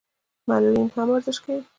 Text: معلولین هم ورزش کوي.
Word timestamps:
معلولین 0.49 0.87
هم 0.95 1.07
ورزش 1.09 1.37
کوي. 1.43 1.61